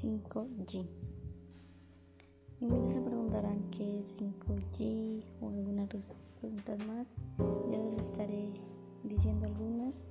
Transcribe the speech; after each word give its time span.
5G. 0.00 0.86
Y 2.60 2.66
muchos 2.66 2.92
se 2.92 3.00
preguntarán 3.00 3.62
qué 3.70 4.00
es 4.00 4.16
5G 4.16 5.24
o 5.40 5.48
algunas 5.48 5.88
preguntas 6.40 6.86
más. 6.86 7.08
Yo 7.38 7.90
les 7.96 8.06
estaré 8.06 8.52
diciendo 9.04 9.46
algunas 9.46 10.04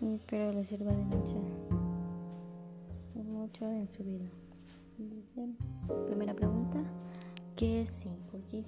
y 0.00 0.14
espero 0.14 0.52
les 0.52 0.68
sirva 0.68 0.92
de 0.92 1.04
mucho, 1.04 1.42
mucho 3.14 3.70
en 3.70 3.90
su 3.90 4.04
vida. 4.04 4.28
primera 6.06 6.34
pregunta, 6.34 6.82
¿qué 7.56 7.82
es 7.82 8.06
5G? 8.06 8.64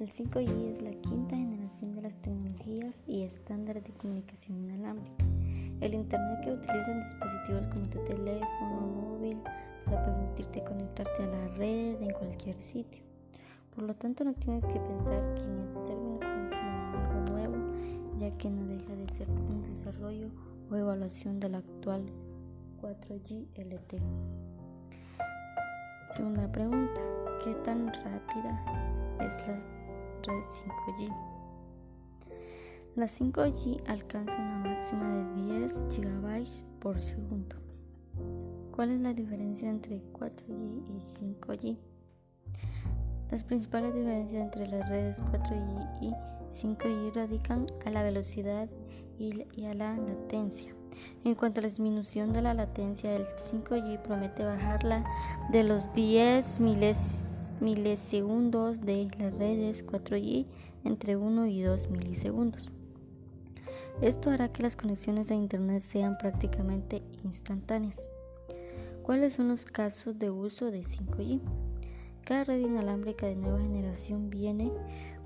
El 0.00 0.10
5G 0.10 0.72
es 0.72 0.82
la 0.82 0.90
quinta 0.90 1.36
generación 1.36 1.94
de 1.94 2.02
las 2.02 2.14
tecnologías 2.22 3.02
y 3.06 3.22
estándares 3.22 3.84
de 3.84 3.90
comunicación 3.92 4.58
inalámbrica 4.58 5.24
el 5.80 5.94
Internet 5.94 6.40
que 6.42 6.52
utilizan 6.52 7.02
dispositivos 7.02 7.66
como 7.68 7.86
tu 7.88 7.98
teléfono 8.04 8.80
móvil 8.80 9.38
para 9.84 10.04
permitirte 10.04 10.62
conectarte 10.64 11.22
a 11.22 11.26
la 11.26 11.48
red 11.56 12.02
en 12.02 12.12
cualquier 12.12 12.56
sitio. 12.56 13.02
Por 13.74 13.84
lo 13.84 13.94
tanto, 13.94 14.24
no 14.24 14.34
tienes 14.34 14.64
que 14.66 14.78
pensar 14.78 15.34
que 15.34 15.42
en 15.42 15.60
este 15.60 15.80
término 15.80 16.20
como 16.20 16.98
algo 16.98 17.32
nuevo, 17.32 17.56
ya 18.18 18.30
que 18.38 18.50
no 18.50 18.66
deja 18.66 18.94
de 18.94 19.08
ser 19.14 19.28
un 19.28 19.62
desarrollo 19.62 20.28
o 20.70 20.76
evaluación 20.76 21.40
de 21.40 21.48
la 21.48 21.58
actual 21.58 22.04
4G 22.80 23.46
LTE. 23.56 24.00
Segunda 26.14 26.50
pregunta, 26.52 27.00
¿qué 27.42 27.54
tan 27.64 27.88
rápida 27.88 28.64
es 29.20 29.34
la 29.48 29.54
red 30.22 30.44
5G? 30.52 31.33
La 32.96 33.06
5G 33.06 33.82
alcanza 33.88 34.36
una 34.36 34.58
máxima 34.58 35.16
de 35.16 35.58
10 35.58 35.82
GB 35.98 36.46
por 36.78 37.00
segundo. 37.00 37.56
¿Cuál 38.70 38.92
es 38.92 39.00
la 39.00 39.12
diferencia 39.12 39.68
entre 39.68 40.00
4G 40.12 40.80
y 40.88 41.00
5G? 41.18 41.76
Las 43.32 43.42
principales 43.42 43.92
diferencias 43.94 44.44
entre 44.44 44.68
las 44.68 44.88
redes 44.88 45.20
4G 45.24 45.88
y 46.02 46.12
5G 46.48 47.14
radican 47.14 47.66
a 47.84 47.90
la 47.90 48.04
velocidad 48.04 48.68
y 49.18 49.64
a 49.64 49.74
la 49.74 49.96
latencia. 49.96 50.72
En 51.24 51.34
cuanto 51.34 51.58
a 51.58 51.62
la 51.62 51.70
disminución 51.70 52.32
de 52.32 52.42
la 52.42 52.54
latencia, 52.54 53.16
el 53.16 53.26
5G 53.26 54.02
promete 54.02 54.44
bajarla 54.44 55.04
de 55.50 55.64
los 55.64 55.92
10 55.94 56.60
milisegundos 57.60 58.80
de 58.82 59.10
las 59.18 59.34
redes 59.36 59.84
4G 59.84 60.46
entre 60.84 61.16
1 61.16 61.46
y 61.48 61.60
2 61.60 61.90
milisegundos. 61.90 62.70
Esto 64.02 64.30
hará 64.30 64.48
que 64.52 64.62
las 64.62 64.76
conexiones 64.76 65.30
a 65.30 65.34
Internet 65.34 65.82
sean 65.82 66.18
prácticamente 66.18 67.02
instantáneas. 67.22 68.00
¿Cuáles 69.02 69.34
son 69.34 69.48
los 69.48 69.64
casos 69.64 70.18
de 70.18 70.30
uso 70.30 70.70
de 70.70 70.82
5G? 70.82 71.40
Cada 72.24 72.44
red 72.44 72.58
inalámbrica 72.60 73.26
de 73.26 73.36
nueva 73.36 73.60
generación 73.60 74.30
viene 74.30 74.72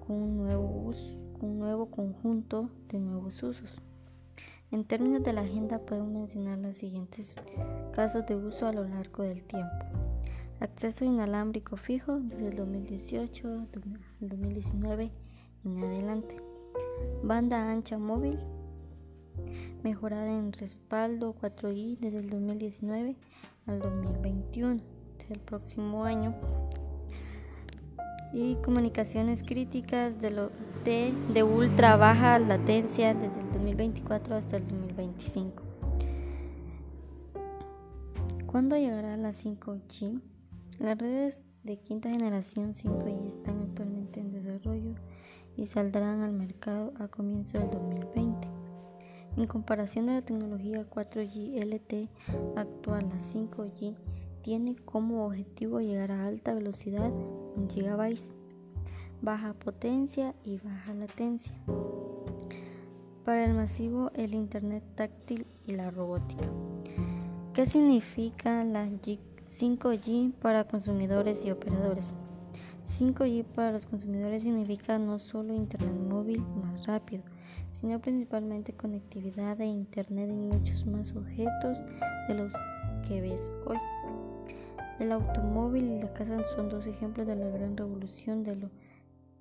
con 0.07 0.17
un 0.17 0.37
nuevo, 0.37 0.93
un 1.41 1.59
nuevo 1.59 1.91
conjunto 1.91 2.71
de 2.89 2.99
nuevos 2.99 3.43
usos. 3.43 3.79
En 4.71 4.85
términos 4.85 5.23
de 5.23 5.33
la 5.33 5.41
agenda 5.41 5.79
podemos 5.79 6.13
mencionar 6.13 6.59
los 6.59 6.77
siguientes 6.77 7.37
casos 7.95 8.27
de 8.27 8.37
uso 8.37 8.67
a 8.67 8.73
lo 8.73 8.85
largo 8.85 9.23
del 9.23 9.43
tiempo. 9.45 9.87
Acceso 10.61 11.07
inalámbrico 11.07 11.77
fijo 11.77 12.19
desde 12.19 12.49
el 12.49 12.57
2018 12.57 13.49
al 13.49 13.69
2019 14.29 15.11
en 15.65 15.79
adelante. 15.79 16.37
Banda 17.23 17.71
ancha 17.71 17.97
móvil 17.97 18.39
mejorada 19.83 20.31
en 20.31 20.53
respaldo 20.53 21.35
4i 21.41 21.99
desde 21.99 22.19
el 22.19 22.31
2019 22.31 23.17
al 23.67 23.79
2021, 23.81 24.81
desde 25.19 25.35
el 25.35 25.41
próximo 25.41 26.05
año. 26.05 26.35
Y 28.33 28.57
comunicaciones 28.57 29.43
críticas 29.43 30.21
de, 30.21 30.31
lo, 30.31 30.51
de, 30.85 31.15
de 31.33 31.43
ultra 31.43 31.97
baja 31.97 32.39
latencia 32.39 33.15
desde 33.15 33.41
el 33.41 33.53
2024 33.53 34.37
hasta 34.37 34.57
el 34.59 34.69
2025. 34.69 35.63
¿Cuándo 38.47 38.77
llegará 38.77 39.17
la 39.17 39.31
5G? 39.31 40.21
Las 40.79 40.97
redes 40.97 41.43
de 41.65 41.79
quinta 41.79 42.09
generación 42.09 42.75
5G 42.75 43.27
están 43.27 43.61
actualmente 43.61 44.21
en 44.21 44.33
desarrollo 44.33 44.95
y 45.57 45.67
saldrán 45.67 46.23
al 46.23 46.33
mercado 46.33 46.95
a 46.99 47.09
comienzo 47.09 47.59
del 47.59 47.71
2020. 47.71 48.48
En 49.39 49.47
comparación 49.47 50.07
de 50.07 50.15
la 50.15 50.23
tecnología 50.23 50.85
4G 50.91 51.65
LTE 51.65 52.09
actual, 52.57 53.09
la 53.09 53.21
5G 53.21 53.95
tiene 54.43 54.75
como 54.75 55.27
objetivo 55.27 55.79
llegar 55.79 56.11
a 56.11 56.27
alta 56.27 56.55
velocidad 56.55 57.13
en 57.57 57.69
GB, 57.69 58.19
baja 59.23 59.55
potencia 59.55 60.35
y 60.45 60.59
baja 60.59 60.93
latencia. 60.93 61.53
Para 63.25 63.45
el 63.45 63.55
masivo, 63.55 64.11
el 64.15 64.35
Internet 64.35 64.83
táctil 64.97 65.47
y 65.69 65.77
la 65.77 65.93
robótica. 65.93 66.45
¿Qué 67.55 67.65
significa 67.65 68.65
la 68.65 68.89
5G 68.89 70.33
para 70.33 70.65
consumidores 70.65 71.45
y 71.45 71.53
operadores? 71.53 72.13
5G 72.89 73.45
para 73.45 73.71
los 73.71 73.87
consumidores 73.87 74.43
significa 74.43 74.99
no 74.99 75.21
solo 75.21 75.55
Internet 75.55 75.95
móvil 75.95 76.41
más 76.61 76.87
rápido, 76.87 77.23
sino 77.73 78.01
principalmente 78.01 78.73
conectividad 78.73 79.61
e 79.61 79.67
Internet 79.67 80.31
en 80.31 80.49
muchos 80.49 80.87
más 80.87 81.15
objetos 81.15 81.79
de 82.29 82.35
los 82.35 82.53
que 83.07 83.21
ves 83.21 83.41
hoy. 83.67 83.79
El 84.99 85.13
automóvil 85.13 85.85
y 85.85 86.01
la 86.01 86.13
casa 86.13 86.43
son 86.57 86.69
dos 86.69 86.87
ejemplos 86.87 87.27
de 87.27 87.37
la 87.37 87.49
gran 87.49 87.77
revolución 87.77 88.43
de 88.43 88.57
lo 88.57 88.71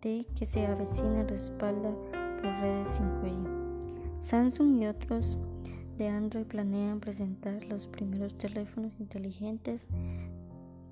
que 0.02 0.46
se 0.46 0.66
avecina 0.66 1.24
respalda 1.24 1.92
por 1.92 2.52
redes 2.62 2.88
5G. 2.98 4.22
Samsung 4.22 4.82
y 4.82 4.88
otros 4.88 5.38
de 5.98 6.08
Android 6.08 6.46
planean 6.46 7.02
presentar 7.02 7.62
los 7.66 7.88
primeros 7.88 8.38
teléfonos 8.38 8.98
inteligentes 9.02 9.86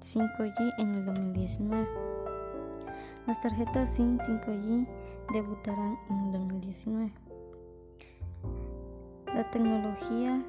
5G 0.01 0.73
en 0.79 0.95
el 0.95 1.05
2019. 1.05 1.87
Las 3.25 3.39
tarjetas 3.39 3.91
SIM 3.91 4.17
5G 4.17 4.85
debutarán 5.33 5.97
en 6.09 6.19
el 6.25 6.31
2019. 6.31 7.11
¿La 9.33 9.49
tecnología 9.51 10.43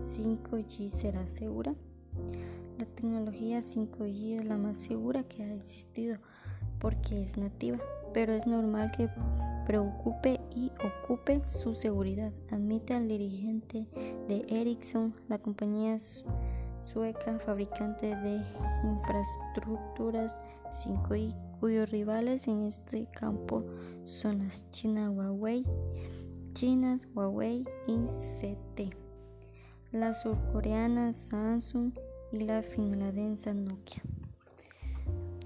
5G 0.00 0.92
será 0.92 1.26
segura? 1.28 1.74
La 2.78 2.86
tecnología 2.86 3.60
5G 3.60 4.40
es 4.40 4.44
la 4.44 4.56
más 4.56 4.76
segura 4.78 5.22
que 5.24 5.44
ha 5.44 5.54
existido 5.54 6.18
porque 6.80 7.22
es 7.22 7.36
nativa, 7.36 7.78
pero 8.12 8.32
es 8.32 8.46
normal 8.46 8.90
que 8.90 9.08
preocupe 9.66 10.40
y 10.54 10.70
ocupe 10.84 11.40
su 11.46 11.74
seguridad, 11.74 12.32
admite 12.50 12.94
al 12.94 13.08
dirigente 13.08 13.86
de 14.28 14.44
Ericsson, 14.48 15.14
la 15.28 15.38
compañía 15.38 15.98
sueca 16.82 17.38
fabricante 17.38 18.14
de 18.14 18.42
infraestructuras 18.84 20.32
5G, 20.74 21.34
cuyos 21.60 21.90
rivales 21.90 22.48
en 22.48 22.64
este 22.64 23.06
campo 23.06 23.64
son 24.04 24.38
las 24.38 24.68
China 24.70 25.10
Huawei 25.10 25.64
chinas 26.54 27.00
Huawei 27.14 27.64
y 27.88 27.96
CT, 28.38 28.94
la 29.90 30.14
surcoreana 30.14 31.12
Samsung 31.12 31.92
y 32.32 32.38
la 32.38 32.62
finlandesa 32.62 33.52
Nokia. 33.52 34.02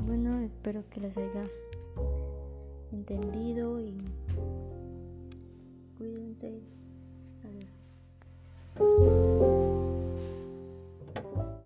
Bueno, 0.02 0.38
espero 0.40 0.86
que 0.90 1.00
les 1.00 1.16
haya 1.16 1.44
entendido 2.92 3.80
y 3.80 3.96
cuídense. 5.96 6.60